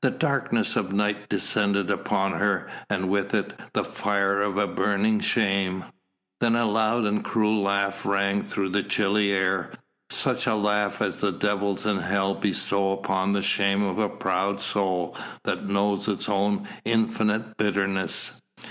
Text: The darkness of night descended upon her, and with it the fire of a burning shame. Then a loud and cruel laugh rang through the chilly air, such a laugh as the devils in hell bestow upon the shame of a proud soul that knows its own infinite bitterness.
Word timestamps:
The 0.00 0.10
darkness 0.10 0.76
of 0.76 0.94
night 0.94 1.28
descended 1.28 1.90
upon 1.90 2.32
her, 2.32 2.70
and 2.88 3.10
with 3.10 3.34
it 3.34 3.52
the 3.74 3.84
fire 3.84 4.40
of 4.40 4.56
a 4.56 4.66
burning 4.66 5.20
shame. 5.20 5.84
Then 6.40 6.56
a 6.56 6.64
loud 6.64 7.04
and 7.04 7.22
cruel 7.22 7.60
laugh 7.62 8.06
rang 8.06 8.42
through 8.44 8.70
the 8.70 8.82
chilly 8.82 9.30
air, 9.30 9.70
such 10.08 10.46
a 10.46 10.54
laugh 10.54 11.02
as 11.02 11.18
the 11.18 11.32
devils 11.32 11.84
in 11.84 11.98
hell 11.98 12.34
bestow 12.34 12.92
upon 12.92 13.34
the 13.34 13.42
shame 13.42 13.82
of 13.82 13.98
a 13.98 14.08
proud 14.08 14.62
soul 14.62 15.14
that 15.44 15.66
knows 15.68 16.08
its 16.08 16.30
own 16.30 16.66
infinite 16.86 17.58
bitterness. 17.58 18.40